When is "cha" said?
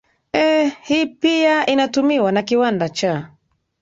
2.89-3.29